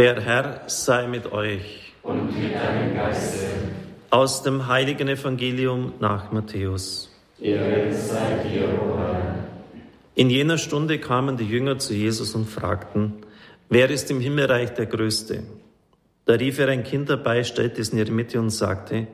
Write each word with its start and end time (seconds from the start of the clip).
Der 0.00 0.18
Herr 0.18 0.62
sei 0.66 1.06
mit 1.08 1.30
euch. 1.30 1.92
Und 2.02 2.34
mit 2.34 2.54
deinem 2.54 2.94
Geiste. 2.94 3.44
Aus 4.08 4.42
dem 4.42 4.66
heiligen 4.66 5.08
Evangelium 5.08 5.92
nach 6.00 6.32
Matthäus. 6.32 7.14
Ehre 7.38 7.92
sei 7.92 8.48
dir, 8.48 8.64
o 8.80 8.96
Herr. 8.98 9.44
In 10.14 10.30
jener 10.30 10.56
Stunde 10.56 10.98
kamen 11.00 11.36
die 11.36 11.44
Jünger 11.44 11.78
zu 11.78 11.92
Jesus 11.92 12.34
und 12.34 12.48
fragten, 12.48 13.12
wer 13.68 13.90
ist 13.90 14.10
im 14.10 14.20
Himmelreich 14.20 14.70
der 14.70 14.86
Größte? 14.86 15.42
Da 16.24 16.32
rief 16.32 16.58
er 16.58 16.68
ein 16.68 16.82
Kind 16.82 17.10
dabei, 17.10 17.44
stellte 17.44 17.82
es 17.82 17.90
in 17.90 17.98
ihre 17.98 18.10
Mitte 18.10 18.40
und 18.40 18.48
sagte, 18.48 19.06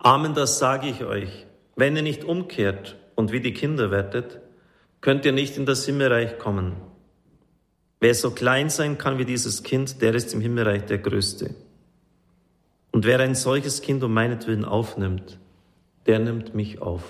Amen, 0.00 0.34
das 0.34 0.58
sage 0.58 0.86
ich 0.86 1.02
euch, 1.02 1.46
wenn 1.76 1.96
ihr 1.96 2.02
nicht 2.02 2.24
umkehrt 2.24 2.96
und 3.14 3.32
wie 3.32 3.40
die 3.40 3.54
Kinder 3.54 3.90
werdet, 3.90 4.38
könnt 5.00 5.24
ihr 5.24 5.32
nicht 5.32 5.56
in 5.56 5.64
das 5.64 5.86
Himmelreich 5.86 6.36
kommen. 6.36 6.93
Wer 8.04 8.14
so 8.14 8.32
klein 8.32 8.68
sein 8.68 8.98
kann 8.98 9.16
wie 9.16 9.24
dieses 9.24 9.62
Kind, 9.62 10.02
der 10.02 10.14
ist 10.14 10.34
im 10.34 10.42
Himmelreich 10.42 10.84
der 10.84 10.98
Größte. 10.98 11.54
Und 12.92 13.06
wer 13.06 13.18
ein 13.20 13.34
solches 13.34 13.80
Kind 13.80 14.04
um 14.04 14.12
meinetwillen 14.12 14.66
aufnimmt, 14.66 15.38
der 16.04 16.18
nimmt 16.18 16.54
mich 16.54 16.82
auf. 16.82 17.02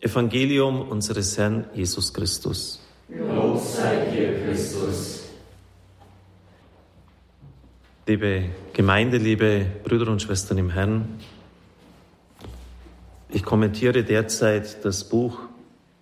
Evangelium 0.00 0.88
unseres 0.88 1.36
Herrn 1.36 1.66
Jesus 1.74 2.14
Christus. 2.14 2.80
Lob 3.10 3.60
sei 3.60 4.06
dir, 4.06 4.42
Christus. 4.42 5.24
Liebe 8.06 8.44
Gemeinde, 8.72 9.18
liebe 9.18 9.66
Brüder 9.84 10.10
und 10.10 10.22
Schwestern 10.22 10.56
im 10.56 10.70
Herrn, 10.70 11.20
ich 13.28 13.42
kommentiere 13.42 14.02
derzeit 14.02 14.82
das 14.82 15.06
Buch 15.06 15.51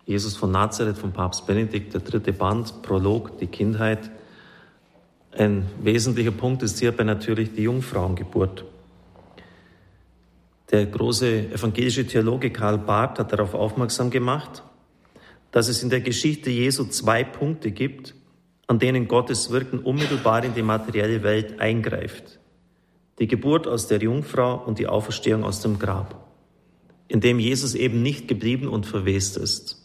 Jesus 0.06 0.36
von 0.36 0.50
Nazareth 0.50 0.98
von 0.98 1.12
Papst 1.12 1.46
Benedikt, 1.46 1.94
der 1.94 2.00
dritte 2.00 2.32
Band, 2.32 2.82
Prolog, 2.82 3.38
die 3.38 3.46
Kindheit. 3.46 4.10
Ein 5.32 5.66
wesentlicher 5.82 6.32
Punkt 6.32 6.62
ist 6.62 6.78
hierbei 6.80 7.04
natürlich 7.04 7.52
die 7.52 7.62
Jungfrauengeburt. 7.62 8.64
Der 10.70 10.86
große 10.86 11.52
evangelische 11.52 12.06
Theologe 12.06 12.50
Karl 12.50 12.78
Barth 12.78 13.18
hat 13.18 13.32
darauf 13.32 13.54
aufmerksam 13.54 14.10
gemacht, 14.10 14.62
dass 15.50 15.68
es 15.68 15.82
in 15.82 15.90
der 15.90 16.00
Geschichte 16.00 16.50
Jesu 16.50 16.84
zwei 16.84 17.24
Punkte 17.24 17.72
gibt, 17.72 18.14
an 18.68 18.78
denen 18.78 19.08
Gottes 19.08 19.50
Wirken 19.50 19.80
unmittelbar 19.80 20.44
in 20.44 20.54
die 20.54 20.62
materielle 20.62 21.24
Welt 21.24 21.58
eingreift. 21.58 22.38
Die 23.18 23.26
Geburt 23.26 23.66
aus 23.66 23.88
der 23.88 24.00
Jungfrau 24.00 24.62
und 24.64 24.78
die 24.78 24.86
Auferstehung 24.86 25.42
aus 25.42 25.60
dem 25.60 25.80
Grab, 25.80 26.28
in 27.08 27.20
dem 27.20 27.40
Jesus 27.40 27.74
eben 27.74 28.02
nicht 28.02 28.28
geblieben 28.28 28.68
und 28.68 28.86
verwest 28.86 29.36
ist. 29.36 29.79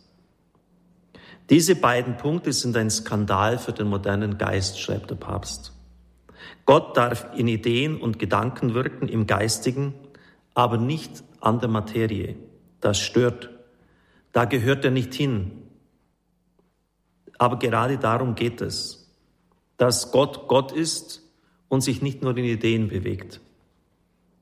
Diese 1.49 1.75
beiden 1.75 2.17
Punkte 2.17 2.53
sind 2.53 2.75
ein 2.75 2.89
Skandal 2.89 3.59
für 3.59 3.71
den 3.71 3.87
modernen 3.87 4.37
Geist, 4.37 4.79
schreibt 4.79 5.11
der 5.11 5.15
Papst. 5.15 5.73
Gott 6.65 6.97
darf 6.97 7.27
in 7.35 7.47
Ideen 7.47 7.97
und 7.97 8.17
Gedanken 8.17 8.73
wirken 8.73 9.07
im 9.07 9.27
Geistigen, 9.27 9.93
aber 10.55 10.77
nicht 10.77 11.23
an 11.39 11.59
der 11.59 11.69
Materie. 11.69 12.35
Das 12.81 12.99
stört. 12.99 13.49
Da 14.31 14.45
gehört 14.45 14.83
er 14.83 14.91
nicht 14.91 15.13
hin. 15.13 15.51
Aber 17.37 17.59
gerade 17.59 17.97
darum 17.97 18.35
geht 18.35 18.61
es, 18.61 19.11
dass 19.77 20.11
Gott 20.11 20.47
Gott 20.47 20.71
ist 20.71 21.21
und 21.67 21.81
sich 21.81 22.01
nicht 22.01 22.23
nur 22.23 22.35
in 22.37 22.45
Ideen 22.45 22.87
bewegt. 22.87 23.41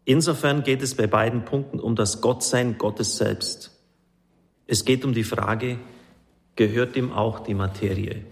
Insofern 0.05 0.63
geht 0.63 0.81
es 0.81 0.95
bei 0.95 1.07
beiden 1.07 1.45
Punkten 1.45 1.79
um 1.79 1.95
das 1.95 2.21
Gottsein 2.21 2.77
Gottes 2.77 3.17
selbst. 3.17 3.71
Es 4.67 4.85
geht 4.85 5.05
um 5.05 5.13
die 5.13 5.23
Frage, 5.23 5.79
gehört 6.55 6.95
ihm 6.95 7.11
auch 7.11 7.39
die 7.39 7.53
Materie. 7.53 8.23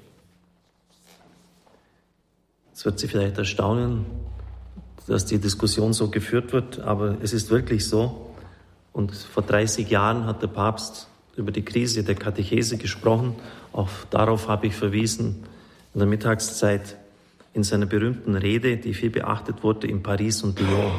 Es 2.73 2.85
wird 2.85 2.99
Sie 2.99 3.07
vielleicht 3.07 3.37
erstaunen, 3.37 4.05
dass 5.07 5.25
die 5.25 5.39
Diskussion 5.39 5.93
so 5.93 6.09
geführt 6.09 6.53
wird, 6.53 6.79
aber 6.79 7.17
es 7.21 7.33
ist 7.33 7.49
wirklich 7.49 7.87
so. 7.87 8.33
Und 8.93 9.13
vor 9.13 9.43
30 9.43 9.89
Jahren 9.89 10.25
hat 10.25 10.41
der 10.41 10.47
Papst 10.47 11.07
über 11.35 11.51
die 11.51 11.63
Krise 11.63 12.03
der 12.03 12.15
Katechese 12.15 12.77
gesprochen. 12.77 13.35
Auch 13.73 13.89
darauf 14.09 14.47
habe 14.47 14.67
ich 14.67 14.75
verwiesen 14.75 15.43
in 15.93 15.99
der 15.99 16.07
Mittagszeit 16.07 16.97
in 17.53 17.63
seiner 17.63 17.85
berühmten 17.85 18.35
Rede, 18.35 18.77
die 18.77 18.93
viel 18.93 19.09
beachtet 19.09 19.63
wurde 19.63 19.87
in 19.87 20.03
Paris 20.03 20.43
und 20.43 20.59
Lyon. 20.59 20.91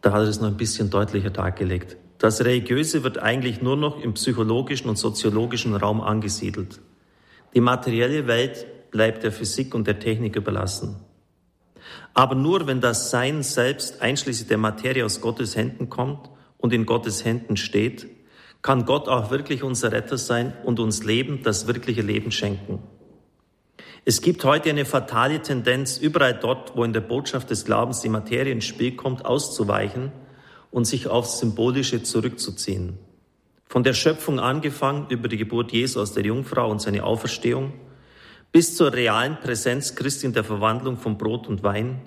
Da 0.00 0.12
hat 0.12 0.22
er 0.22 0.28
es 0.28 0.40
noch 0.40 0.48
ein 0.48 0.56
bisschen 0.56 0.90
deutlicher 0.90 1.30
dargelegt. 1.30 1.96
Das 2.18 2.44
Religiöse 2.44 3.04
wird 3.04 3.18
eigentlich 3.18 3.62
nur 3.62 3.76
noch 3.76 4.02
im 4.02 4.14
psychologischen 4.14 4.88
und 4.88 4.98
soziologischen 4.98 5.74
Raum 5.76 6.00
angesiedelt. 6.00 6.80
Die 7.54 7.60
materielle 7.60 8.26
Welt 8.26 8.66
bleibt 8.90 9.22
der 9.22 9.30
Physik 9.30 9.74
und 9.74 9.86
der 9.86 10.00
Technik 10.00 10.34
überlassen. 10.34 10.96
Aber 12.14 12.34
nur 12.34 12.66
wenn 12.66 12.80
das 12.80 13.10
Sein 13.10 13.44
selbst 13.44 14.02
einschließlich 14.02 14.48
der 14.48 14.58
Materie 14.58 15.04
aus 15.04 15.20
Gottes 15.20 15.54
Händen 15.54 15.88
kommt 15.88 16.28
und 16.58 16.72
in 16.72 16.86
Gottes 16.86 17.24
Händen 17.24 17.56
steht, 17.56 18.08
kann 18.62 18.84
Gott 18.84 19.06
auch 19.06 19.30
wirklich 19.30 19.62
unser 19.62 19.92
Retter 19.92 20.18
sein 20.18 20.52
und 20.64 20.80
uns 20.80 21.04
Leben, 21.04 21.44
das 21.44 21.68
wirkliche 21.68 22.02
Leben 22.02 22.32
schenken. 22.32 22.82
Es 24.04 24.20
gibt 24.20 24.42
heute 24.42 24.70
eine 24.70 24.84
fatale 24.84 25.40
Tendenz, 25.40 25.98
überall 25.98 26.34
dort, 26.34 26.76
wo 26.76 26.82
in 26.82 26.92
der 26.92 27.00
Botschaft 27.00 27.50
des 27.50 27.64
Glaubens 27.64 28.00
die 28.00 28.08
Materie 28.08 28.52
ins 28.52 28.64
Spiel 28.64 28.96
kommt, 28.96 29.24
auszuweichen– 29.24 30.10
und 30.70 30.84
sich 30.84 31.08
aufs 31.08 31.38
Symbolische 31.38 32.02
zurückzuziehen. 32.02 32.98
Von 33.66 33.82
der 33.82 33.94
Schöpfung 33.94 34.40
angefangen 34.40 35.06
über 35.10 35.28
die 35.28 35.36
Geburt 35.36 35.72
Jesu 35.72 36.00
aus 36.00 36.12
der 36.12 36.24
Jungfrau 36.24 36.70
und 36.70 36.80
seine 36.80 37.04
Auferstehung 37.04 37.72
bis 38.50 38.76
zur 38.76 38.92
realen 38.92 39.38
Präsenz 39.40 39.94
Christi 39.94 40.26
in 40.26 40.32
der 40.32 40.44
Verwandlung 40.44 40.96
von 40.96 41.18
Brot 41.18 41.48
und 41.48 41.62
Wein 41.62 42.00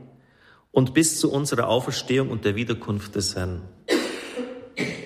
und 0.72 0.94
bis 0.94 1.19
zu 1.19 1.31
unserer 1.31 1.67
Auferstehung 1.67 2.29
und 2.29 2.45
der 2.45 2.55
Wiederkunft 2.55 3.16
des 3.16 3.35
Herrn. 3.35 3.61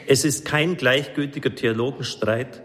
Es 0.07 0.23
ist 0.23 0.45
kein 0.45 0.77
gleichgültiger 0.77 1.53
Theologenstreit, 1.53 2.61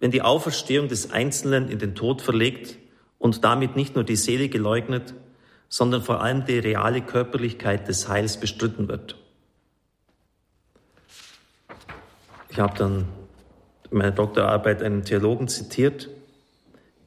wenn 0.00 0.10
die 0.10 0.22
Auferstehung 0.22 0.88
des 0.88 1.12
Einzelnen 1.12 1.68
in 1.68 1.78
den 1.78 1.94
Tod 1.94 2.22
verlegt 2.22 2.78
und 3.18 3.44
damit 3.44 3.76
nicht 3.76 3.94
nur 3.94 4.04
die 4.04 4.16
Seele 4.16 4.48
geleugnet, 4.48 5.14
sondern 5.68 6.02
vor 6.02 6.22
allem 6.22 6.46
die 6.46 6.58
reale 6.58 7.02
Körperlichkeit 7.02 7.86
des 7.86 8.08
Heils 8.08 8.40
bestritten 8.40 8.88
wird. 8.88 9.16
Ich 12.50 12.58
habe 12.58 12.76
dann 12.76 13.06
in 13.90 13.98
meiner 13.98 14.10
Doktorarbeit 14.10 14.82
einen 14.82 15.04
Theologen 15.04 15.48
zitiert, 15.48 16.08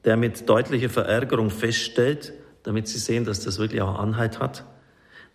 der 0.06 0.18
mit 0.18 0.48
deutlicher 0.50 0.90
Verärgerung 0.90 1.50
feststellt, 1.50 2.34
damit 2.64 2.88
Sie 2.88 3.00
sehen, 3.00 3.26
dass 3.26 3.42
das 3.42 3.60
wirklich 3.60 3.82
auch 3.82 4.00
Anhalt 4.00 4.40
hat, 4.40 4.66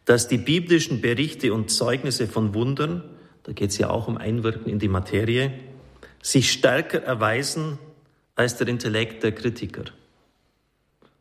dass 0.05 0.29
die 0.29 0.39
biblischen 0.39 1.01
Berichte 1.01 1.53
und 1.53 1.71
Zeugnisse 1.71 2.27
von 2.27 2.55
Wundern, 2.55 3.03
da 3.43 3.53
geht 3.53 3.71
es 3.71 3.79
ja 3.79 3.91
auch 3.91 4.09
um 4.09 4.17
Einwirken 4.17 4.71
in 4.71 4.79
die 4.79 4.89
Materie, 4.89 5.53
sich 6.23 6.51
stärker 6.51 7.03
erweisen 7.03 7.79
als 8.35 8.57
der 8.57 8.69
Intellekt 8.69 9.23
der 9.23 9.33
Kritiker. 9.33 9.85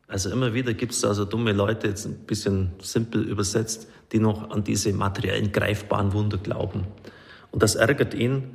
Also 0.06 0.30
immer 0.30 0.54
wieder 0.54 0.72
gibt 0.72 0.92
es 0.92 1.04
also 1.04 1.26
dumme 1.26 1.52
Leute, 1.52 1.88
jetzt 1.88 2.06
ein 2.06 2.20
bisschen 2.20 2.72
simpel 2.80 3.28
übersetzt, 3.28 3.88
die 4.12 4.18
noch 4.18 4.50
an 4.50 4.64
diese 4.64 4.94
materiellen 4.94 5.52
greifbaren 5.52 6.14
Wunder 6.14 6.38
glauben. 6.38 6.86
Und 7.50 7.62
das 7.62 7.74
ärgert 7.74 8.14
ihn, 8.14 8.54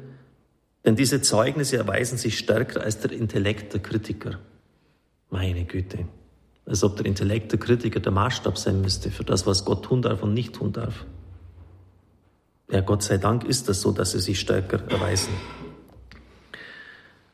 denn 0.86 0.96
diese 0.96 1.22
Zeugnisse 1.22 1.78
erweisen 1.78 2.18
sich 2.18 2.38
stärker 2.38 2.82
als 2.82 3.00
der 3.00 3.12
Intellekt 3.12 3.74
der 3.74 3.82
Kritiker. 3.82 4.40
Meine 5.30 5.66
Güte. 5.66 6.06
Als 6.66 6.84
ob 6.84 6.98
der 6.98 7.06
Intellekt 7.06 7.52
der 7.52 7.60
Kritiker 7.60 8.00
der 8.00 8.12
Maßstab 8.12 8.58
sein 8.58 8.82
müsste 8.82 9.12
für 9.12 9.24
das, 9.24 9.46
was 9.46 9.66
Gott 9.66 9.86
tun 9.86 10.02
darf 10.02 10.24
und 10.24 10.34
nicht 10.34 10.54
tun 10.54 10.72
darf. 10.72 11.06
Ja, 12.70 12.82
Gott 12.82 13.04
sei 13.04 13.18
Dank 13.18 13.44
ist 13.44 13.70
das 13.70 13.82
so, 13.82 13.92
dass 13.92 14.12
sie 14.12 14.20
sich 14.20 14.40
stärker 14.40 14.82
erweisen. 14.90 15.34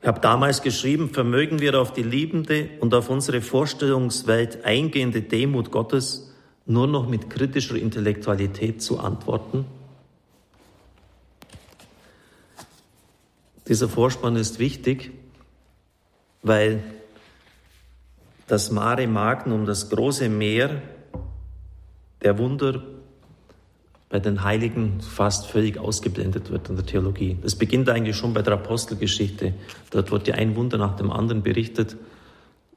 Ich 0.01 0.07
habe 0.07 0.19
damals 0.21 0.61
geschrieben, 0.61 1.09
vermögen 1.09 1.59
wir 1.59 1.79
auf 1.79 1.91
die 1.93 2.03
liebende 2.03 2.69
und 2.79 2.93
auf 2.93 3.09
unsere 3.09 3.41
Vorstellungswelt 3.41 4.63
eingehende 4.63 5.21
Demut 5.21 5.71
Gottes 5.71 6.33
nur 6.65 6.87
noch 6.87 7.07
mit 7.07 7.29
kritischer 7.29 7.75
Intellektualität 7.75 8.81
zu 8.81 8.99
antworten? 8.99 9.65
Dieser 13.69 13.87
Vorspann 13.87 14.35
ist 14.35 14.57
wichtig, 14.57 15.11
weil 16.41 16.83
das 18.47 18.71
Mare 18.71 19.05
Magnum, 19.05 19.67
das 19.67 19.89
große 19.91 20.27
Meer 20.27 20.81
der 22.23 22.39
Wunder 22.39 22.81
bei 24.09 24.19
den 24.19 24.43
Heiligen 24.43 25.01
fast 25.01 25.45
völlig 25.45 25.77
ausgeblendet 25.77 26.49
wird 26.49 26.67
in 26.69 26.77
der 26.77 26.85
Theologie. 26.85 27.37
Das 27.43 27.55
beginnt 27.55 27.89
eigentlich 27.89 28.15
schon 28.15 28.33
bei 28.33 28.41
der 28.41 28.55
Apostelgeschichte. 28.55 29.53
Dort 29.91 30.09
wird 30.09 30.27
ja 30.27 30.33
ein 30.33 30.55
Wunder 30.55 30.79
nach 30.79 30.95
dem 30.95 31.11
anderen 31.11 31.43
berichtet, 31.43 31.95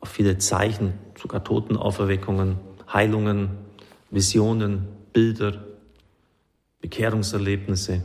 auch 0.01 0.09
viele 0.09 0.37
Zeichen, 0.37 0.93
sogar 1.19 1.43
Totenauferweckungen, 1.43 2.59
Heilungen, 2.93 3.53
Visionen, 4.11 4.89
Bilder, 5.15 5.65
Bekehrungserlebnisse. 6.83 8.03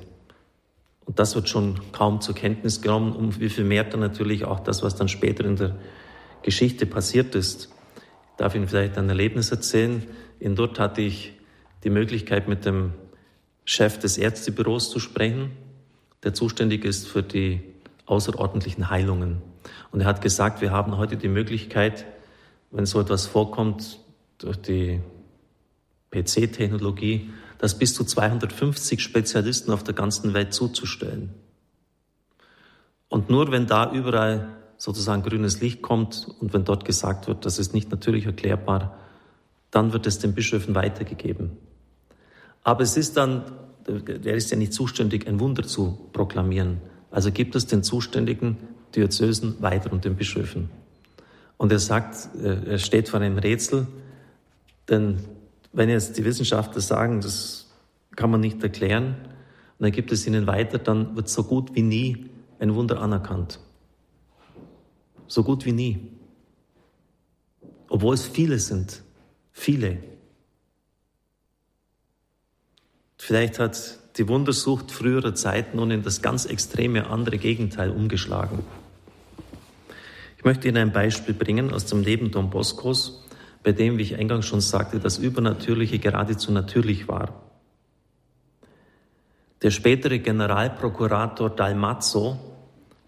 Und 1.08 1.20
das 1.20 1.36
wird 1.36 1.48
schon 1.48 1.80
kaum 1.94 2.20
zur 2.22 2.36
Kenntnis 2.36 2.82
genommen, 2.82 3.14
um 3.14 3.40
wie 3.40 3.50
viel 3.50 3.64
mehr 3.64 3.86
dann 3.86 4.02
natürlich 4.02 4.44
auch 4.46 4.60
das, 4.60 4.84
was 4.84 4.96
dann 4.96 5.08
später 5.08 5.46
in 5.46 5.56
der 5.56 5.78
Geschichte 6.44 6.86
passiert 6.86 7.34
ist. 7.34 7.70
Ich 7.96 8.38
darf 8.38 8.54
Ihnen 8.54 8.68
vielleicht 8.68 8.98
ein 8.98 9.08
Erlebnis 9.08 9.50
erzählen. 9.50 10.04
In 10.40 10.56
dort 10.56 10.80
hatte 10.80 11.02
ich 11.02 11.34
die 11.86 11.90
Möglichkeit, 11.90 12.50
mit 12.50 12.66
dem 12.66 12.94
Chef 13.64 13.98
des 14.00 14.18
Ärztebüros 14.18 14.92
zu 14.92 15.00
sprechen, 15.00 15.52
der 16.24 16.34
zuständig 16.34 16.84
ist 16.84 17.08
für 17.08 17.24
die 17.24 17.62
außerordentlichen 18.06 18.90
Heilungen. 18.90 19.42
Und 19.92 20.02
er 20.02 20.08
hat 20.08 20.22
gesagt, 20.22 20.62
wir 20.62 20.72
haben 20.72 20.98
heute 20.98 21.16
die 21.16 21.30
Möglichkeit, 21.30 22.06
wenn 22.72 22.86
so 22.86 23.00
etwas 23.00 23.26
vorkommt, 23.28 24.00
durch 24.40 24.58
die 24.58 25.00
PC-Technologie, 26.12 27.30
das 27.58 27.78
bis 27.78 27.94
zu 27.94 28.04
250 28.04 29.02
Spezialisten 29.02 29.72
auf 29.72 29.84
der 29.84 29.94
ganzen 29.94 30.34
Welt 30.34 30.54
zuzustellen. 30.54 31.34
Und 33.10 33.30
nur 33.30 33.52
wenn 33.52 33.68
da 33.68 33.92
überall 33.92 34.58
sozusagen 34.78 35.24
grünes 35.24 35.60
Licht 35.60 35.82
kommt 35.82 36.28
und 36.40 36.54
wenn 36.54 36.66
dort 36.66 36.86
gesagt 36.86 37.28
wird, 37.28 37.46
das 37.46 37.58
ist 37.58 37.74
nicht 37.74 37.90
natürlich 37.90 38.26
erklärbar, 38.26 38.98
dann 39.72 39.94
wird 39.94 40.06
es 40.08 40.20
den 40.20 40.34
Bischöfen 40.34 40.76
weitergegeben. 40.76 41.58
Aber 42.64 42.82
es 42.82 42.98
ist 42.98 43.18
dann, 43.18 43.44
der 43.88 44.36
ist 44.36 44.52
ja 44.52 44.58
nicht 44.58 44.74
zuständig, 44.74 45.28
ein 45.28 45.40
Wunder 45.40 45.64
zu 45.64 46.10
proklamieren. 46.14 46.82
Also 47.12 47.32
gibt 47.32 47.56
es 47.56 47.66
den 47.66 47.84
zuständigen 47.84 48.58
Diözesen 48.96 49.62
weiter 49.62 49.92
und 49.92 50.06
den 50.06 50.16
Bischöfen. 50.16 50.70
Und 51.58 51.72
er 51.72 51.80
sagt, 51.80 52.30
äh, 52.42 52.72
er 52.72 52.78
steht 52.78 53.10
vor 53.10 53.20
einem 53.20 53.38
Rätsel, 53.38 53.88
denn 54.90 55.20
wenn 55.74 55.90
jetzt 55.90 56.18
die 56.18 56.26
Wissenschaftler 56.26 56.82
sagen, 56.82 57.22
das 57.22 57.68
kann 58.16 58.32
man 58.32 58.42
nicht 58.42 58.62
erklären, 58.64 59.16
und 59.80 59.84
dann 59.84 59.92
gibt 59.92 60.12
es 60.12 60.26
ihnen 60.26 60.48
weiter, 60.48 60.80
dann 60.80 61.16
wird 61.16 61.30
so 61.30 61.44
gut 61.44 61.76
wie 61.76 61.84
nie 61.84 62.30
ein 62.60 62.74
Wunder 62.74 63.00
anerkannt. 63.00 63.60
So 65.28 65.44
gut 65.44 65.66
wie 65.66 65.72
nie. 65.72 66.12
Obwohl 67.88 68.16
es 68.16 68.26
viele 68.26 68.58
sind. 68.58 69.04
Viele. 69.52 70.00
Vielleicht 73.18 73.60
hat 73.60 74.00
die 74.18 74.28
Wundersucht 74.28 74.92
früherer 74.92 75.36
Zeiten 75.36 75.78
nun 75.78 75.92
in 75.92 76.02
das 76.02 76.24
ganz 76.24 76.46
extreme 76.46 77.08
andere 77.08 77.38
Gegenteil 77.38 77.92
umgeschlagen. 77.92 78.64
Ich 80.38 80.44
möchte 80.44 80.68
Ihnen 80.68 80.78
ein 80.78 80.94
Beispiel 80.94 81.34
bringen 81.34 81.72
aus 81.72 81.86
dem 81.86 82.02
Leben 82.02 82.32
Don 82.32 82.50
Boscos, 82.50 83.27
bei 83.68 83.74
dem, 83.74 83.98
wie 83.98 84.04
ich 84.04 84.16
eingangs 84.16 84.46
schon 84.46 84.62
sagte, 84.62 84.98
das 84.98 85.18
Übernatürliche 85.18 86.00
geradezu 86.00 86.54
natürlich 86.54 87.10
war. 87.10 87.34
Der 89.62 89.72
spätere 89.72 90.20
Generalprokurator 90.20 91.50
Dalmazzo, 91.50 92.40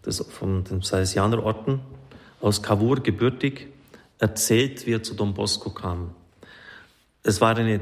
das 0.02 0.20
von 0.20 0.66
den 0.66 0.82
Salesianerorten, 0.82 1.80
aus 2.42 2.62
Cavour 2.62 2.98
gebürtig, 2.98 3.68
erzählt, 4.18 4.86
wie 4.86 4.96
er 4.96 5.02
zu 5.02 5.14
Don 5.14 5.34
Bosco 5.34 5.70
kam. 5.70 6.14
Es 7.24 7.40
war 7.40 7.56
eine 7.56 7.80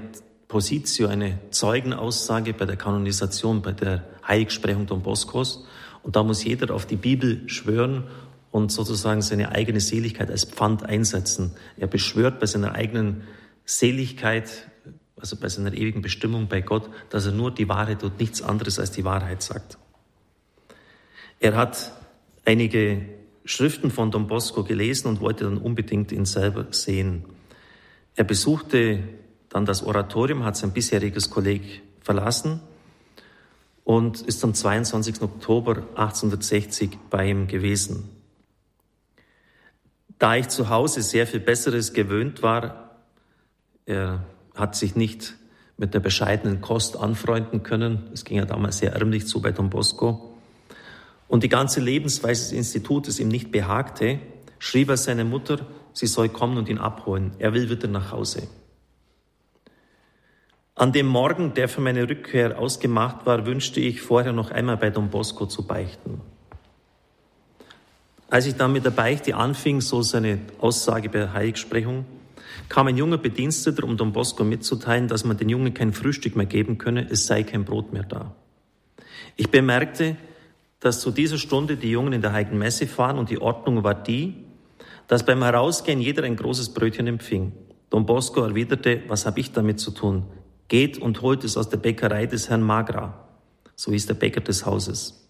Positio, 0.47 1.07
eine 1.07 1.39
Zeugenaussage 1.49 2.53
bei 2.53 2.65
der 2.65 2.77
Kanonisation, 2.77 3.63
bei 3.63 3.71
der 3.71 4.03
Heiligsprechung 4.27 4.85
Don 4.85 5.01
Boscos. 5.01 5.65
Und 6.03 6.15
da 6.15 6.21
muss 6.21 6.43
jeder 6.43 6.75
auf 6.75 6.85
die 6.85 6.95
Bibel 6.95 7.49
schwören 7.49 8.03
und 8.51 8.71
sozusagen 8.71 9.21
seine 9.21 9.51
eigene 9.51 9.79
Seligkeit 9.79 10.31
als 10.31 10.45
Pfand 10.45 10.83
einsetzen. 10.83 11.51
Er 11.77 11.87
beschwört 11.87 12.39
bei 12.39 12.45
seiner 12.45 12.73
eigenen 12.73 13.23
Seligkeit, 13.65 14.69
also 15.17 15.35
bei 15.35 15.49
seiner 15.49 15.73
ewigen 15.73 16.01
Bestimmung 16.01 16.47
bei 16.47 16.61
Gott, 16.61 16.89
dass 17.09 17.25
er 17.25 17.33
nur 17.33 17.51
die 17.51 17.67
Wahrheit 17.67 18.03
und 18.03 18.19
nichts 18.19 18.41
anderes 18.41 18.79
als 18.79 18.91
die 18.91 19.03
Wahrheit 19.03 19.41
sagt. 19.41 19.77
Er 21.39 21.55
hat 21.55 21.91
einige 22.45 23.01
Schriften 23.45 23.91
von 23.91 24.11
Don 24.11 24.27
Bosco 24.27 24.63
gelesen 24.63 25.07
und 25.07 25.21
wollte 25.21 25.43
dann 25.43 25.57
unbedingt 25.57 26.11
ihn 26.11 26.25
selber 26.25 26.67
sehen. 26.71 27.25
Er 28.15 28.23
besuchte 28.23 29.03
dann 29.49 29.65
das 29.65 29.83
Oratorium, 29.83 30.43
hat 30.43 30.57
sein 30.57 30.71
bisheriges 30.71 31.29
Kolleg 31.29 31.81
verlassen 32.01 32.59
und 33.83 34.21
ist 34.21 34.43
am 34.43 34.53
22. 34.53 35.21
Oktober 35.21 35.77
1860 35.95 36.97
bei 37.09 37.29
ihm 37.29 37.47
gewesen. 37.47 38.09
Da 40.19 40.35
ich 40.35 40.47
zu 40.47 40.69
Hause 40.69 41.01
sehr 41.01 41.27
viel 41.27 41.39
Besseres 41.39 41.93
gewöhnt 41.93 42.41
war, 42.41 42.97
er 43.85 44.23
hat 44.55 44.75
sich 44.75 44.95
nicht 44.95 45.35
mit 45.77 45.93
der 45.93 45.99
bescheidenen 45.99 46.59
Kost 46.61 46.97
anfreunden 46.97 47.63
können. 47.63 48.09
Es 48.13 48.25
ging 48.25 48.37
ja 48.37 48.45
damals 48.45 48.79
sehr 48.79 48.93
ärmlich 48.93 49.27
zu 49.27 49.41
bei 49.41 49.51
Don 49.51 49.69
Bosco. 49.69 50.33
Und 51.27 51.43
die 51.43 51.49
ganze 51.49 51.79
Lebensweise 51.79 52.49
des 52.49 52.51
Institutes 52.53 53.19
ihm 53.19 53.27
nicht 53.27 53.51
behagte, 53.51 54.19
schrieb 54.59 54.89
er 54.89 54.97
seine 54.97 55.23
Mutter, 55.23 55.67
sie 55.93 56.07
soll 56.07 56.29
kommen 56.29 56.57
und 56.57 56.69
ihn 56.69 56.79
abholen. 56.79 57.31
Er 57.37 57.53
will 57.53 57.69
wieder 57.69 57.87
nach 57.87 58.11
Hause. 58.11 58.47
An 60.73 60.93
dem 60.93 61.07
Morgen, 61.07 61.53
der 61.53 61.69
für 61.69 61.81
meine 61.81 62.07
Rückkehr 62.07 62.57
ausgemacht 62.59 63.25
war, 63.25 63.45
wünschte 63.45 63.79
ich 63.79 64.01
vorher 64.01 64.33
noch 64.33 64.51
einmal 64.51 64.77
bei 64.77 64.89
Don 64.89 65.09
Bosco 65.09 65.45
zu 65.45 65.65
beichten. 65.65 66.21
Als 68.29 68.45
ich 68.45 68.55
dann 68.55 68.73
mit 68.73 68.83
der 68.83 68.91
Beichte 68.91 69.35
anfing, 69.35 69.79
so 69.79 70.01
seine 70.01 70.39
Aussage 70.59 71.09
bei 71.09 71.19
der 71.19 71.33
Heiligsprechung, 71.33 72.05
kam 72.67 72.87
ein 72.87 72.97
junger 72.97 73.17
Bediensteter, 73.17 73.83
um 73.83 73.95
Don 73.95 74.11
Bosco 74.11 74.43
mitzuteilen, 74.43 75.07
dass 75.07 75.23
man 75.23 75.37
den 75.37 75.47
Jungen 75.47 75.73
kein 75.73 75.93
Frühstück 75.93 76.35
mehr 76.35 76.45
geben 76.45 76.77
könne, 76.77 77.07
es 77.09 77.25
sei 77.25 77.43
kein 77.43 77.63
Brot 77.63 77.93
mehr 77.93 78.03
da. 78.03 78.35
Ich 79.37 79.49
bemerkte, 79.49 80.17
dass 80.79 80.99
zu 80.99 81.11
dieser 81.11 81.37
Stunde 81.37 81.77
die 81.77 81.91
Jungen 81.91 82.13
in 82.13 82.21
der 82.21 82.33
Heiligen 82.33 82.57
Messe 82.57 82.87
fahren 82.87 83.17
und 83.17 83.29
die 83.29 83.39
Ordnung 83.39 83.83
war 83.83 83.95
die, 83.95 84.35
dass 85.07 85.25
beim 85.25 85.41
Herausgehen 85.41 86.01
jeder 86.01 86.23
ein 86.23 86.35
großes 86.35 86.73
Brötchen 86.73 87.07
empfing. 87.07 87.53
Don 87.89 88.05
Bosco 88.05 88.41
erwiderte, 88.41 89.03
was 89.07 89.25
habe 89.25 89.39
ich 89.39 89.53
damit 89.53 89.79
zu 89.79 89.91
tun? 89.91 90.25
Geht 90.67 90.97
und 90.97 91.21
holt 91.21 91.45
es 91.45 91.55
aus 91.55 91.69
der 91.69 91.77
Bäckerei 91.77 92.25
des 92.25 92.49
Herrn 92.49 92.61
Magra. 92.61 93.25
So 93.75 93.91
hieß 93.91 94.07
der 94.07 94.15
Bäcker 94.15 94.41
des 94.41 94.65
Hauses. 94.65 95.26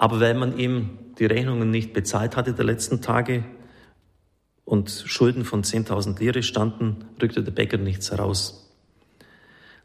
Aber 0.00 0.18
weil 0.18 0.32
man 0.32 0.56
ihm 0.56 0.98
die 1.18 1.26
Rechnungen 1.26 1.70
nicht 1.70 1.92
bezahlt 1.92 2.34
hatte 2.34 2.54
der 2.54 2.64
letzten 2.64 3.02
Tage, 3.02 3.44
und 4.64 4.88
Schulden 5.04 5.44
von 5.44 5.62
10.000 5.62 6.18
Lire 6.20 6.42
standen, 6.42 7.04
rückte 7.20 7.42
der 7.42 7.50
Bäcker 7.50 7.76
nichts 7.76 8.10
heraus. 8.10 8.72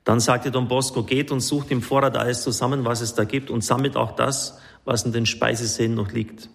Dann 0.06 0.22
sagte 0.22 0.52
Don 0.52 0.70
Bosco, 0.70 1.04
geht 1.04 1.32
und 1.32 1.42
sucht 1.42 1.70
im 1.72 1.82
Vorrat 1.82 2.16
alles 2.16 2.44
zusammen, 2.44 2.86
was 2.86 3.02
es 3.02 3.14
da 3.14 3.26
gibt 3.26 3.50
und 3.50 3.64
sammelt 3.64 3.98
auch 3.98 4.16
das, 4.16 4.60
was 4.86 5.04
in 5.04 5.12
den 5.12 5.26
Speisesälen 5.26 5.96
noch 5.96 6.12
liegt. 6.12 6.50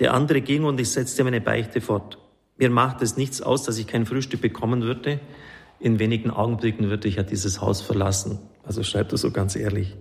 Der 0.00 0.12
andere 0.12 0.42
ging 0.42 0.64
und 0.64 0.78
ich 0.78 0.90
setzte 0.90 1.24
meine 1.24 1.40
Beichte 1.40 1.80
fort. 1.80 2.18
Mir 2.58 2.68
macht 2.68 3.00
es 3.00 3.16
nichts 3.16 3.40
aus, 3.40 3.62
dass 3.62 3.78
ich 3.78 3.86
kein 3.86 4.04
Frühstück 4.04 4.42
bekommen 4.42 4.82
würde. 4.82 5.20
In 5.80 5.98
wenigen 6.00 6.30
Augenblicken 6.30 6.90
würde 6.90 7.08
ich 7.08 7.14
ja 7.14 7.22
dieses 7.22 7.62
Haus 7.62 7.80
verlassen. 7.80 8.40
Also 8.62 8.82
schreibt 8.82 9.12
er 9.12 9.18
so 9.18 9.30
ganz 9.30 9.56
ehrlich. 9.56 9.96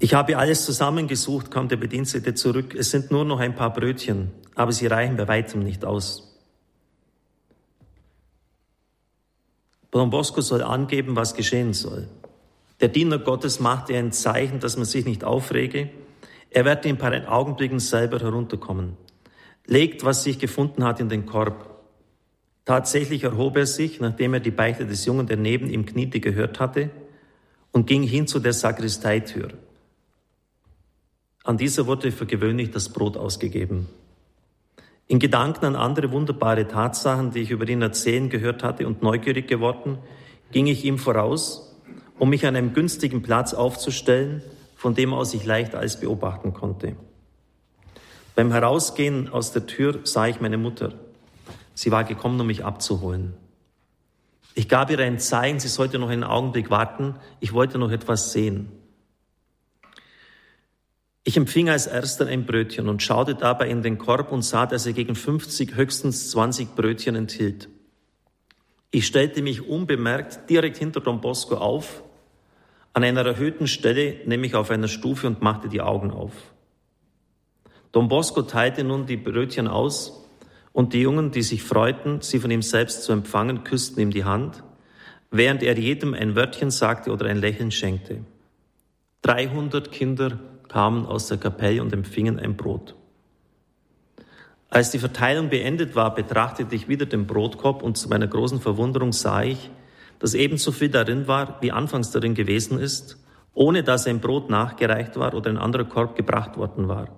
Ich 0.00 0.14
habe 0.14 0.38
alles 0.38 0.64
zusammengesucht, 0.64 1.50
kam 1.50 1.68
der 1.68 1.76
Bedienstete 1.76 2.34
zurück. 2.34 2.74
Es 2.74 2.90
sind 2.90 3.10
nur 3.10 3.24
noch 3.24 3.40
ein 3.40 3.56
paar 3.56 3.72
Brötchen, 3.72 4.30
aber 4.54 4.70
sie 4.70 4.86
reichen 4.86 5.16
bei 5.16 5.26
weitem 5.26 5.62
nicht 5.62 5.84
aus. 5.84 6.36
Don 9.90 10.10
Bosco 10.10 10.40
soll 10.40 10.62
angeben, 10.62 11.16
was 11.16 11.34
geschehen 11.34 11.72
soll. 11.72 12.08
Der 12.80 12.88
Diener 12.88 13.18
Gottes 13.18 13.58
machte 13.58 13.96
ein 13.96 14.12
Zeichen, 14.12 14.60
dass 14.60 14.76
man 14.76 14.84
sich 14.84 15.04
nicht 15.04 15.24
aufrege. 15.24 15.90
Er 16.50 16.64
werde 16.64 16.88
in 16.88 16.94
ein 16.94 16.98
paar 16.98 17.32
Augenblicken 17.32 17.80
selber 17.80 18.20
herunterkommen. 18.20 18.96
Legt, 19.66 20.04
was 20.04 20.22
sich 20.22 20.38
gefunden 20.38 20.84
hat, 20.84 21.00
in 21.00 21.08
den 21.08 21.26
Korb. 21.26 21.82
Tatsächlich 22.64 23.24
erhob 23.24 23.56
er 23.56 23.66
sich, 23.66 23.98
nachdem 23.98 24.34
er 24.34 24.40
die 24.40 24.50
Beichte 24.52 24.86
des 24.86 25.04
Jungen, 25.06 25.26
der 25.26 25.38
neben 25.38 25.68
ihm 25.68 25.86
kniete, 25.86 26.20
gehört 26.20 26.60
hatte, 26.60 26.90
und 27.72 27.86
ging 27.86 28.02
hin 28.02 28.26
zu 28.26 28.38
der 28.38 28.52
Sakristeitür. 28.52 29.50
An 31.48 31.56
dieser 31.56 31.86
wurde 31.86 32.12
für 32.12 32.26
gewöhnlich 32.26 32.72
das 32.72 32.90
Brot 32.90 33.16
ausgegeben. 33.16 33.88
In 35.06 35.18
Gedanken 35.18 35.64
an 35.64 35.76
andere 35.76 36.12
wunderbare 36.12 36.68
Tatsachen, 36.68 37.30
die 37.30 37.38
ich 37.38 37.50
über 37.50 37.66
ihn 37.66 37.80
erzählen 37.80 38.28
gehört 38.28 38.62
hatte 38.62 38.86
und 38.86 39.02
neugierig 39.02 39.48
geworden, 39.48 39.96
ging 40.52 40.66
ich 40.66 40.84
ihm 40.84 40.98
voraus, 40.98 41.74
um 42.18 42.28
mich 42.28 42.46
an 42.46 42.54
einem 42.54 42.74
günstigen 42.74 43.22
Platz 43.22 43.54
aufzustellen, 43.54 44.42
von 44.76 44.94
dem 44.94 45.14
aus 45.14 45.32
ich 45.32 45.46
leicht 45.46 45.74
alles 45.74 45.98
beobachten 45.98 46.52
konnte. 46.52 46.96
Beim 48.34 48.52
Herausgehen 48.52 49.30
aus 49.30 49.50
der 49.50 49.64
Tür 49.64 50.00
sah 50.04 50.26
ich 50.26 50.42
meine 50.42 50.58
Mutter. 50.58 50.92
Sie 51.72 51.90
war 51.90 52.04
gekommen, 52.04 52.38
um 52.38 52.46
mich 52.46 52.62
abzuholen. 52.62 53.32
Ich 54.54 54.68
gab 54.68 54.90
ihr 54.90 54.98
ein 54.98 55.18
Zeichen, 55.18 55.60
sie 55.60 55.68
sollte 55.68 55.98
noch 55.98 56.10
einen 56.10 56.24
Augenblick 56.24 56.68
warten. 56.68 57.14
Ich 57.40 57.54
wollte 57.54 57.78
noch 57.78 57.90
etwas 57.90 58.32
sehen. 58.32 58.70
Ich 61.28 61.36
empfing 61.36 61.68
als 61.68 61.86
erster 61.86 62.26
ein 62.26 62.46
Brötchen 62.46 62.88
und 62.88 63.02
schaute 63.02 63.34
dabei 63.34 63.68
in 63.68 63.82
den 63.82 63.98
Korb 63.98 64.32
und 64.32 64.40
sah, 64.40 64.64
dass 64.64 64.86
er 64.86 64.94
gegen 64.94 65.14
50, 65.14 65.76
höchstens 65.76 66.30
20 66.30 66.74
Brötchen 66.74 67.16
enthielt. 67.16 67.68
Ich 68.90 69.06
stellte 69.06 69.42
mich 69.42 69.68
unbemerkt 69.68 70.48
direkt 70.48 70.78
hinter 70.78 71.00
Don 71.00 71.20
Bosco 71.20 71.56
auf, 71.56 72.02
an 72.94 73.04
einer 73.04 73.26
erhöhten 73.26 73.66
Stelle, 73.66 74.20
nämlich 74.24 74.54
auf 74.54 74.70
einer 74.70 74.88
Stufe 74.88 75.26
und 75.26 75.42
machte 75.42 75.68
die 75.68 75.82
Augen 75.82 76.12
auf. 76.12 76.32
Don 77.92 78.08
Bosco 78.08 78.40
teilte 78.40 78.82
nun 78.82 79.04
die 79.04 79.18
Brötchen 79.18 79.68
aus 79.68 80.26
und 80.72 80.94
die 80.94 81.02
Jungen, 81.02 81.30
die 81.30 81.42
sich 81.42 81.62
freuten, 81.62 82.22
sie 82.22 82.38
von 82.38 82.50
ihm 82.50 82.62
selbst 82.62 83.02
zu 83.02 83.12
empfangen, 83.12 83.64
küssten 83.64 84.00
ihm 84.00 84.12
die 84.12 84.24
Hand, 84.24 84.64
während 85.30 85.62
er 85.62 85.78
jedem 85.78 86.14
ein 86.14 86.36
Wörtchen 86.36 86.70
sagte 86.70 87.12
oder 87.12 87.26
ein 87.26 87.36
Lächeln 87.36 87.70
schenkte. 87.70 88.24
300 89.20 89.92
Kinder 89.92 90.38
kamen 90.68 91.06
aus 91.06 91.28
der 91.28 91.38
Kapelle 91.38 91.82
und 91.82 91.92
empfingen 91.92 92.38
ein 92.38 92.56
Brot. 92.56 92.94
Als 94.70 94.90
die 94.90 94.98
Verteilung 94.98 95.48
beendet 95.48 95.94
war, 95.96 96.14
betrachtete 96.14 96.74
ich 96.74 96.88
wieder 96.88 97.06
den 97.06 97.26
Brotkorb 97.26 97.82
und 97.82 97.96
zu 97.96 98.08
meiner 98.08 98.26
großen 98.26 98.60
Verwunderung 98.60 99.12
sah 99.12 99.42
ich, 99.42 99.70
dass 100.18 100.34
ebenso 100.34 100.72
viel 100.72 100.90
darin 100.90 101.26
war, 101.26 101.58
wie 101.62 101.72
anfangs 101.72 102.10
darin 102.10 102.34
gewesen 102.34 102.78
ist, 102.78 103.16
ohne 103.54 103.82
dass 103.82 104.06
ein 104.06 104.20
Brot 104.20 104.50
nachgereicht 104.50 105.16
war 105.16 105.34
oder 105.34 105.50
ein 105.50 105.58
anderer 105.58 105.84
Korb 105.84 106.16
gebracht 106.16 106.56
worden 106.56 106.88
war. 106.88 107.08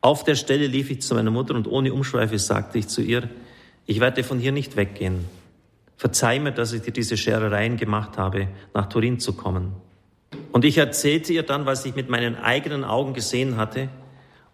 Auf 0.00 0.22
der 0.22 0.34
Stelle 0.34 0.66
lief 0.66 0.90
ich 0.90 1.00
zu 1.00 1.14
meiner 1.14 1.30
Mutter 1.30 1.54
und 1.54 1.66
ohne 1.66 1.94
Umschweife 1.94 2.38
sagte 2.38 2.78
ich 2.78 2.88
zu 2.88 3.00
ihr, 3.00 3.30
ich 3.86 4.00
werde 4.00 4.22
von 4.22 4.38
hier 4.38 4.52
nicht 4.52 4.76
weggehen. 4.76 5.24
Verzeih 5.96 6.40
mir, 6.40 6.52
dass 6.52 6.72
ich 6.72 6.82
dir 6.82 6.92
diese 6.92 7.16
Scherereien 7.16 7.78
gemacht 7.78 8.18
habe, 8.18 8.48
nach 8.74 8.86
Turin 8.88 9.18
zu 9.18 9.32
kommen. 9.32 9.72
Und 10.54 10.64
ich 10.64 10.78
erzählte 10.78 11.32
ihr 11.32 11.42
dann, 11.42 11.66
was 11.66 11.84
ich 11.84 11.96
mit 11.96 12.08
meinen 12.08 12.36
eigenen 12.36 12.84
Augen 12.84 13.12
gesehen 13.12 13.56
hatte 13.56 13.88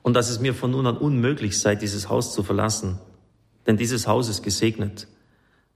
und 0.01 0.15
dass 0.15 0.31
es 0.31 0.41
mir 0.41 0.55
von 0.55 0.71
nun 0.71 0.87
an 0.87 0.97
unmöglich 0.97 1.61
sei, 1.61 1.75
dieses 1.75 2.09
Haus 2.09 2.33
zu 2.33 2.43
verlassen. 2.43 2.99
Denn 3.67 3.77
dieses 3.77 4.07
Haus 4.07 4.31
ist 4.31 4.43
gesegnet. 4.43 5.09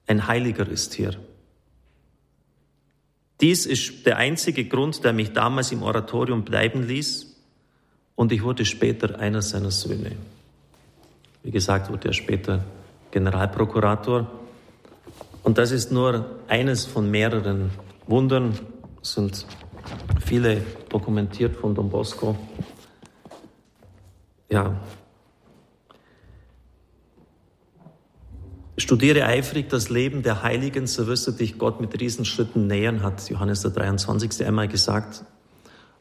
Ein 0.07 0.27
Heiliger 0.27 0.67
ist 0.67 0.95
hier. 0.95 1.15
Dies 3.43 3.67
ist 3.67 4.07
der 4.07 4.17
einzige 4.17 4.65
Grund, 4.65 5.05
der 5.05 5.13
mich 5.13 5.35
damals 5.35 5.73
im 5.73 5.83
Oratorium 5.83 6.43
bleiben 6.43 6.89
ließ 6.89 7.37
und 8.15 8.33
ich 8.33 8.43
wurde 8.43 8.65
später 8.65 9.19
einer 9.19 9.43
seiner 9.43 9.73
Söhne. 9.73 10.13
Wie 11.43 11.51
gesagt, 11.51 11.93
wurde 11.93 12.09
er 12.09 12.15
später 12.15 12.65
Generalprokurator. 13.11 14.31
Und 15.43 15.59
das 15.59 15.71
ist 15.71 15.93
nur 15.93 16.41
eines 16.49 16.87
von 16.87 17.11
mehreren 17.11 17.73
Wundern. 18.07 18.59
Sind 19.03 19.45
viele 20.25 20.63
dokumentiert 20.89 21.57
von 21.57 21.75
Don 21.75 21.91
Bosco. 21.91 22.37
Ja. 24.51 24.81
Studiere 28.77 29.25
eifrig 29.25 29.69
das 29.69 29.89
Leben 29.89 30.23
der 30.23 30.43
Heiligen, 30.43 30.87
so 30.87 31.07
wirst 31.07 31.27
du 31.27 31.31
dich 31.31 31.59
Gott 31.59 31.81
mit 31.81 32.01
Riesenschritten 32.01 32.67
nähern, 32.67 33.03
hat 33.03 33.29
Johannes 33.29 33.63
der 33.63 33.71
23. 33.71 34.45
einmal 34.47 34.67
gesagt. 34.67 35.25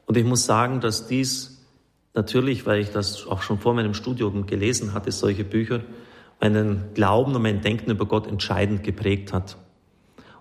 Und 0.06 0.18
ich 0.18 0.26
muss 0.26 0.46
sagen, 0.46 0.82
dass 0.82 1.08
dies 1.08 1.66
natürlich, 2.14 2.66
weil 2.66 2.80
ich 2.80 2.92
das 2.92 3.28
auch 3.28 3.42
schon 3.42 3.60
vor 3.60 3.74
meinem 3.74 3.94
Studium 3.94 4.46
gelesen 4.46 4.94
hatte, 4.94 5.12
solche 5.12 5.44
Bücher, 5.44 5.82
meinen 6.40 6.94
Glauben 6.94 7.36
und 7.36 7.42
mein 7.42 7.62
Denken 7.62 7.92
über 7.92 8.06
Gott 8.06 8.28
entscheidend 8.28 8.84
geprägt 8.84 9.34
hat. 9.34 9.58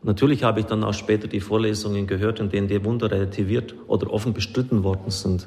Natürlich 0.02 0.42
habe 0.42 0.60
ich 0.60 0.66
dann 0.66 0.82
auch 0.82 0.94
später 0.94 1.28
die 1.28 1.40
Vorlesungen 1.40 2.06
gehört, 2.06 2.40
in 2.40 2.50
denen 2.50 2.66
die 2.66 2.84
Wunder 2.84 3.10
relativiert 3.10 3.74
oder 3.86 4.12
offen 4.12 4.32
bestritten 4.32 4.82
worden 4.82 5.10
sind. 5.10 5.46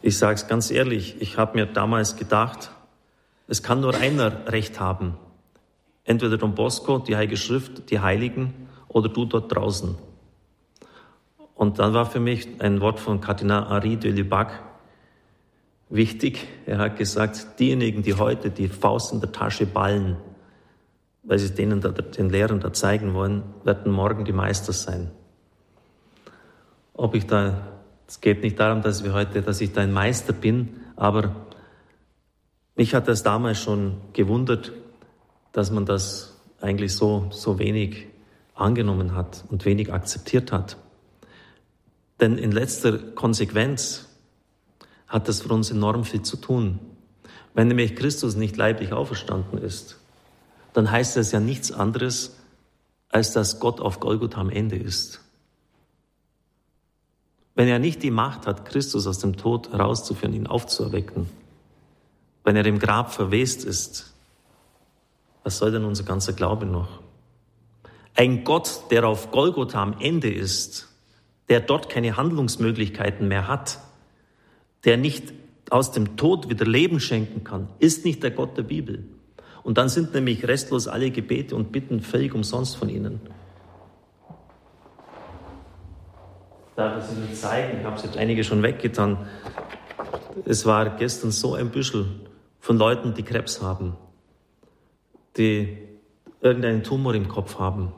Ich 0.00 0.16
sage 0.18 0.34
es 0.34 0.46
ganz 0.46 0.70
ehrlich, 0.70 1.16
ich 1.20 1.36
habe 1.36 1.58
mir 1.58 1.66
damals 1.66 2.16
gedacht, 2.16 2.70
es 3.48 3.62
kann 3.62 3.80
nur 3.80 3.94
einer 3.96 4.46
Recht 4.52 4.78
haben. 4.78 5.14
Entweder 6.04 6.36
Don 6.36 6.54
Bosco, 6.54 6.98
die 6.98 7.16
Heilige 7.16 7.36
Schrift, 7.36 7.90
die 7.90 8.00
Heiligen 8.00 8.68
oder 8.88 9.08
du 9.08 9.24
dort 9.24 9.54
draußen. 9.54 9.96
Und 11.54 11.78
dann 11.78 11.94
war 11.94 12.06
für 12.06 12.20
mich 12.20 12.48
ein 12.60 12.80
Wort 12.80 13.00
von 13.00 13.20
Kardinal 13.20 13.68
Henri 13.70 13.96
de 13.96 14.12
Lubac 14.12 14.62
wichtig. 15.88 16.46
Er 16.66 16.78
hat 16.78 16.96
gesagt, 16.96 17.58
diejenigen, 17.58 18.02
die 18.02 18.14
heute 18.14 18.50
die 18.50 18.68
Faust 18.68 19.12
in 19.12 19.20
der 19.20 19.32
Tasche 19.32 19.66
ballen, 19.66 20.16
weil 21.24 21.38
sie 21.38 21.54
denen 21.54 21.80
da, 21.80 21.88
den 21.90 22.28
Lehrern 22.28 22.60
da 22.60 22.72
zeigen 22.72 23.14
wollen, 23.14 23.42
werden 23.64 23.90
morgen 23.90 24.24
die 24.24 24.32
Meister 24.32 24.72
sein. 24.72 25.10
Ob 26.92 27.14
ich 27.14 27.26
da, 27.26 27.68
es 28.06 28.20
geht 28.20 28.42
nicht 28.42 28.60
darum, 28.60 28.82
dass 28.82 29.02
wir 29.02 29.14
heute, 29.14 29.42
dass 29.42 29.60
ich 29.60 29.72
da 29.72 29.80
ein 29.80 29.92
Meister 29.92 30.32
bin, 30.32 30.80
aber 30.96 31.34
mich 32.76 32.94
hat 32.94 33.08
das 33.08 33.22
damals 33.22 33.60
schon 33.60 34.00
gewundert, 34.12 34.72
dass 35.52 35.70
man 35.70 35.86
das 35.86 36.40
eigentlich 36.60 36.94
so, 36.94 37.28
so 37.30 37.58
wenig 37.58 38.06
angenommen 38.54 39.14
hat 39.14 39.44
und 39.48 39.64
wenig 39.64 39.92
akzeptiert 39.92 40.52
hat. 40.52 40.76
Denn 42.20 42.38
in 42.38 42.52
letzter 42.52 42.98
Konsequenz 42.98 44.08
hat 45.06 45.28
das 45.28 45.42
für 45.42 45.52
uns 45.52 45.70
enorm 45.70 46.04
viel 46.04 46.22
zu 46.22 46.36
tun. 46.36 46.78
Wenn 47.54 47.68
nämlich 47.68 47.96
Christus 47.96 48.36
nicht 48.36 48.56
leiblich 48.56 48.92
auferstanden 48.92 49.58
ist, 49.58 50.00
dann 50.74 50.90
heißt 50.90 51.16
das 51.16 51.32
ja 51.32 51.40
nichts 51.40 51.72
anderes, 51.72 52.36
als 53.08 53.32
dass 53.32 53.60
Gott 53.60 53.80
auf 53.80 54.00
Golgotha 54.00 54.40
am 54.40 54.50
Ende 54.50 54.76
ist. 54.76 55.20
Wenn 57.54 57.68
er 57.68 57.78
nicht 57.78 58.02
die 58.02 58.10
Macht 58.10 58.46
hat, 58.46 58.64
Christus 58.64 59.06
aus 59.06 59.20
dem 59.20 59.36
Tod 59.36 59.72
herauszuführen, 59.72 60.34
ihn 60.34 60.48
aufzuerwecken, 60.48 61.30
wenn 62.42 62.56
er 62.56 62.66
im 62.66 62.80
Grab 62.80 63.14
verwest 63.14 63.64
ist, 63.64 64.12
was 65.44 65.58
soll 65.58 65.70
denn 65.70 65.84
unser 65.84 66.04
ganzer 66.04 66.32
Glaube 66.32 66.66
noch? 66.66 67.00
Ein 68.16 68.44
Gott, 68.44 68.90
der 68.90 69.06
auf 69.06 69.30
Golgotha 69.30 69.80
am 69.80 69.96
Ende 70.00 70.32
ist, 70.32 70.88
der 71.48 71.60
dort 71.60 71.88
keine 71.88 72.16
Handlungsmöglichkeiten 72.16 73.28
mehr 73.28 73.46
hat, 73.46 73.78
der 74.84 74.96
nicht 74.96 75.32
aus 75.70 75.92
dem 75.92 76.16
Tod 76.16 76.48
wieder 76.48 76.66
Leben 76.66 76.98
schenken 76.98 77.44
kann, 77.44 77.68
ist 77.78 78.04
nicht 78.04 78.22
der 78.22 78.32
Gott 78.32 78.56
der 78.56 78.62
Bibel. 78.64 79.04
Und 79.64 79.78
dann 79.78 79.88
sind 79.88 80.12
nämlich 80.14 80.46
restlos 80.46 80.86
alle 80.86 81.10
Gebete 81.10 81.56
und 81.56 81.72
Bitten 81.72 82.00
völlig 82.00 82.34
umsonst 82.34 82.76
von 82.76 82.90
ihnen. 82.90 83.20
Darf 86.76 87.10
ich 87.10 87.16
Ihnen 87.16 87.34
zeigen? 87.34 87.80
Ich 87.80 87.84
habe 87.84 87.96
es 87.96 88.02
jetzt 88.02 88.16
einige 88.16 88.44
schon 88.44 88.62
weggetan. 88.62 89.26
Es 90.44 90.66
war 90.66 90.90
gestern 90.96 91.30
so 91.30 91.54
ein 91.54 91.70
Büschel 91.70 92.06
von 92.60 92.76
Leuten, 92.76 93.14
die 93.14 93.22
Krebs 93.22 93.62
haben, 93.62 93.96
die 95.36 95.78
irgendeinen 96.42 96.82
Tumor 96.82 97.14
im 97.14 97.28
Kopf 97.28 97.58
haben, 97.58 97.92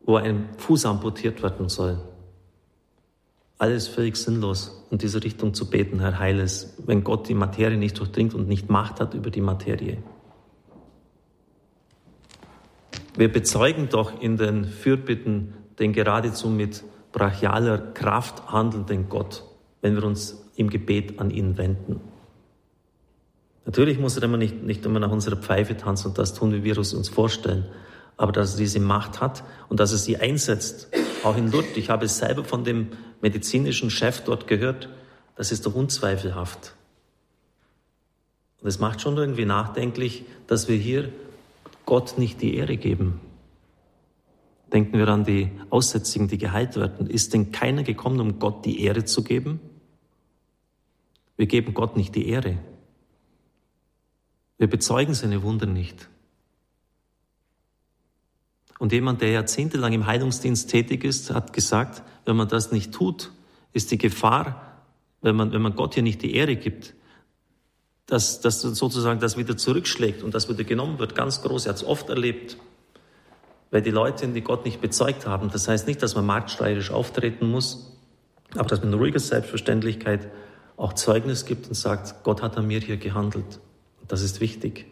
wo 0.00 0.16
ein 0.16 0.48
Fuß 0.56 0.86
amputiert 0.86 1.42
werden 1.42 1.68
soll. 1.68 1.98
Alles 3.58 3.88
völlig 3.88 4.16
sinnlos, 4.16 4.86
in 4.90 4.98
diese 4.98 5.22
Richtung 5.22 5.52
zu 5.52 5.68
beten, 5.68 5.98
Herr 5.98 6.18
Heiles, 6.18 6.74
wenn 6.86 7.04
Gott 7.04 7.28
die 7.28 7.34
Materie 7.34 7.76
nicht 7.76 7.98
durchdringt 7.98 8.32
und 8.34 8.48
nicht 8.48 8.70
Macht 8.70 9.00
hat 9.00 9.14
über 9.14 9.30
die 9.30 9.40
Materie. 9.40 9.98
Wir 13.18 13.32
bezeugen 13.32 13.88
doch 13.88 14.20
in 14.20 14.36
den 14.36 14.64
Fürbitten 14.64 15.52
den 15.80 15.92
geradezu 15.92 16.48
mit 16.48 16.84
brachialer 17.10 17.78
Kraft 17.78 18.52
handelnden 18.52 19.08
Gott, 19.08 19.42
wenn 19.80 19.96
wir 19.96 20.04
uns 20.04 20.44
im 20.54 20.70
Gebet 20.70 21.18
an 21.18 21.30
ihn 21.30 21.58
wenden. 21.58 22.00
Natürlich 23.66 23.98
muss 23.98 24.16
er 24.16 24.22
immer 24.22 24.36
nicht, 24.36 24.62
nicht 24.62 24.86
immer 24.86 25.00
nach 25.00 25.10
unserer 25.10 25.34
Pfeife 25.34 25.76
tanzen 25.76 26.10
und 26.10 26.18
das 26.18 26.32
tun, 26.32 26.52
wie 26.52 26.62
wir 26.62 26.78
es 26.78 26.94
uns 26.94 27.08
vorstellen, 27.08 27.66
aber 28.16 28.30
dass 28.30 28.52
er 28.52 28.58
diese 28.58 28.78
Macht 28.78 29.20
hat 29.20 29.42
und 29.68 29.80
dass 29.80 29.90
er 29.90 29.98
sie 29.98 30.18
einsetzt, 30.18 30.86
auch 31.24 31.36
in 31.36 31.50
Lourdes. 31.50 31.76
Ich 31.76 31.90
habe 31.90 32.04
es 32.04 32.18
selber 32.18 32.44
von 32.44 32.62
dem 32.62 32.90
medizinischen 33.20 33.90
Chef 33.90 34.20
dort 34.20 34.46
gehört, 34.46 34.88
das 35.34 35.50
ist 35.50 35.66
doch 35.66 35.74
unzweifelhaft. 35.74 36.76
Und 38.60 38.68
es 38.68 38.78
macht 38.78 39.00
schon 39.00 39.16
irgendwie 39.16 39.44
nachdenklich, 39.44 40.24
dass 40.46 40.68
wir 40.68 40.76
hier 40.76 41.08
Gott 41.88 42.18
nicht 42.18 42.42
die 42.42 42.54
Ehre 42.54 42.76
geben. 42.76 43.18
Denken 44.70 44.98
wir 44.98 45.08
an 45.08 45.24
die 45.24 45.50
Aussätzigen, 45.70 46.28
die 46.28 46.36
geheilt 46.36 46.76
werden. 46.76 47.06
Ist 47.06 47.32
denn 47.32 47.50
keiner 47.50 47.82
gekommen, 47.82 48.20
um 48.20 48.38
Gott 48.38 48.66
die 48.66 48.82
Ehre 48.82 49.06
zu 49.06 49.24
geben? 49.24 49.58
Wir 51.38 51.46
geben 51.46 51.72
Gott 51.72 51.96
nicht 51.96 52.14
die 52.14 52.28
Ehre. 52.28 52.58
Wir 54.58 54.68
bezeugen 54.68 55.14
seine 55.14 55.42
Wunder 55.42 55.64
nicht. 55.64 56.10
Und 58.78 58.92
jemand, 58.92 59.22
der 59.22 59.30
jahrzehntelang 59.30 59.94
im 59.94 60.06
Heilungsdienst 60.06 60.68
tätig 60.68 61.04
ist, 61.04 61.30
hat 61.30 61.54
gesagt, 61.54 62.02
wenn 62.26 62.36
man 62.36 62.48
das 62.48 62.70
nicht 62.70 62.92
tut, 62.92 63.32
ist 63.72 63.90
die 63.92 63.98
Gefahr, 63.98 64.84
wenn 65.22 65.36
man, 65.36 65.52
wenn 65.52 65.62
man 65.62 65.74
Gott 65.74 65.94
hier 65.94 66.02
nicht 66.02 66.20
die 66.20 66.34
Ehre 66.34 66.56
gibt, 66.56 66.94
dass, 68.08 68.40
dass 68.40 68.60
sozusagen 68.62 69.20
das 69.20 69.36
wieder 69.36 69.56
zurückschlägt 69.56 70.24
und 70.24 70.34
das 70.34 70.48
wieder 70.48 70.64
genommen 70.64 70.98
wird, 70.98 71.14
ganz 71.14 71.42
groß. 71.42 71.66
Er 71.66 71.70
hat 71.70 71.76
es 71.76 71.84
oft 71.84 72.08
erlebt, 72.08 72.56
weil 73.70 73.82
die 73.82 73.90
Leute, 73.90 74.26
die 74.26 74.40
Gott 74.40 74.64
nicht 74.64 74.80
bezeugt 74.80 75.26
haben, 75.26 75.50
das 75.50 75.68
heißt 75.68 75.86
nicht, 75.86 76.02
dass 76.02 76.16
man 76.16 76.26
marktstreiterisch 76.26 76.90
auftreten 76.90 77.48
muss, 77.50 77.96
aber 78.56 78.68
dass 78.68 78.80
man 78.80 78.92
in 78.92 78.98
ruhiger 78.98 79.20
Selbstverständlichkeit 79.20 80.28
auch 80.76 80.94
Zeugnis 80.94 81.44
gibt 81.44 81.68
und 81.68 81.74
sagt, 81.74 82.24
Gott 82.24 82.42
hat 82.42 82.56
an 82.56 82.66
mir 82.66 82.80
hier 82.80 82.96
gehandelt. 82.96 83.60
Und 84.00 84.10
das 84.10 84.22
ist 84.22 84.40
wichtig 84.40 84.86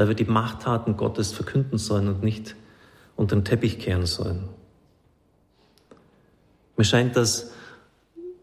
weil 0.00 0.08
wir 0.08 0.14
die 0.14 0.24
Machttaten 0.24 0.96
Gottes 0.96 1.32
verkünden 1.32 1.76
sollen 1.76 2.08
und 2.08 2.22
nicht 2.22 2.56
unter 3.16 3.36
den 3.36 3.44
Teppich 3.44 3.78
kehren 3.78 4.06
sollen. 4.06 4.48
Mir 6.76 6.84
scheint 6.84 7.16
das 7.16 7.52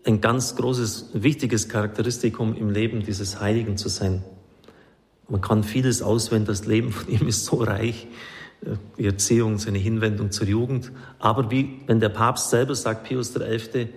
ein 0.08 0.22
ganz 0.22 0.56
großes, 0.56 1.10
wichtiges 1.14 1.68
Charakteristikum 1.68 2.56
im 2.56 2.70
Leben 2.70 3.04
dieses 3.04 3.42
Heiligen 3.42 3.76
zu 3.76 3.90
sein. 3.90 4.24
Man 5.28 5.42
kann 5.42 5.64
vieles 5.66 6.02
auswählen, 6.02 6.46
das 6.46 6.66
Leben 6.66 6.92
von 6.94 7.10
ihm 7.10 7.28
ist 7.28 7.44
so 7.44 7.58
reich, 7.58 8.08
äh, 8.62 8.78
die 8.98 9.06
Erziehung, 9.06 9.58
seine 9.58 9.78
Hinwendung 9.78 10.32
zur 10.32 10.48
Jugend. 10.48 10.94
Aber 11.20 11.52
wie, 11.52 11.82
wenn 11.88 12.00
der 12.00 12.10
Papst 12.10 12.50
selber 12.50 12.74
sagt, 12.74 13.04
Pius 13.04 13.34
XI., 13.34 13.90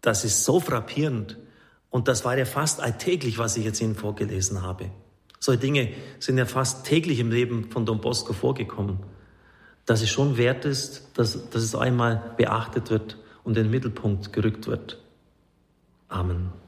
das 0.00 0.24
ist 0.24 0.44
so 0.44 0.60
frappierend. 0.60 1.38
Und 1.90 2.06
das 2.06 2.24
war 2.24 2.38
ja 2.38 2.44
fast 2.44 2.80
alltäglich, 2.80 3.38
was 3.38 3.56
ich 3.56 3.64
jetzt 3.64 3.80
Ihnen 3.80 3.96
vorgelesen 3.96 4.62
habe. 4.62 4.90
Solche 5.40 5.60
Dinge 5.60 5.88
sind 6.20 6.38
ja 6.38 6.46
fast 6.46 6.86
täglich 6.86 7.18
im 7.18 7.32
Leben 7.32 7.68
von 7.70 7.84
Don 7.84 8.00
Bosco 8.00 8.32
vorgekommen. 8.32 9.00
Dass 9.86 10.02
es 10.02 10.08
schon 10.08 10.36
wert 10.36 10.64
ist, 10.64 11.08
dass, 11.14 11.50
dass 11.50 11.62
es 11.64 11.74
einmal 11.74 12.34
beachtet 12.36 12.90
wird 12.90 13.18
und 13.42 13.56
in 13.56 13.64
den 13.64 13.70
Mittelpunkt 13.72 14.32
gerückt 14.32 14.68
wird. 14.68 15.01
Amen. 16.12 16.61